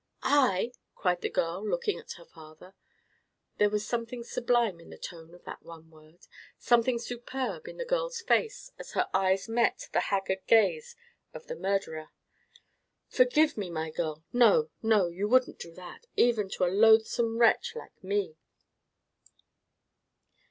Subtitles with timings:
[0.23, 2.73] "I!" cried the girl, looking at her father.
[3.59, 8.19] There was something sublime in the tone of that one word—something superb in the girl's
[8.19, 10.95] face, as her eyes met the haggard gaze
[11.35, 12.09] of the murderer.
[13.09, 14.23] "Forgive me, my girl!
[14.33, 18.37] No, no, you wouldn't do that, even to a loathsome wretch like me!"